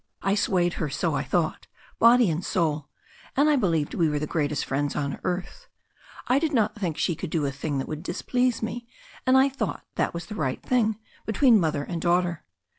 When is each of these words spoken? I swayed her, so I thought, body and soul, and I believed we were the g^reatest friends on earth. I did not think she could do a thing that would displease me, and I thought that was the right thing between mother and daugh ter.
I 0.23 0.33
swayed 0.33 0.73
her, 0.81 0.89
so 0.89 1.13
I 1.13 1.21
thought, 1.23 1.67
body 1.99 2.31
and 2.31 2.43
soul, 2.43 2.89
and 3.37 3.47
I 3.47 3.55
believed 3.55 3.93
we 3.93 4.09
were 4.09 4.17
the 4.17 4.25
g^reatest 4.25 4.63
friends 4.65 4.95
on 4.95 5.19
earth. 5.23 5.67
I 6.27 6.39
did 6.39 6.53
not 6.53 6.73
think 6.73 6.97
she 6.97 7.13
could 7.13 7.29
do 7.29 7.45
a 7.45 7.51
thing 7.51 7.77
that 7.77 7.87
would 7.87 8.01
displease 8.01 8.63
me, 8.63 8.87
and 9.27 9.37
I 9.37 9.47
thought 9.47 9.85
that 9.97 10.15
was 10.15 10.25
the 10.25 10.33
right 10.33 10.63
thing 10.63 10.97
between 11.27 11.59
mother 11.59 11.83
and 11.83 12.01
daugh 12.01 12.23
ter. 12.23 12.43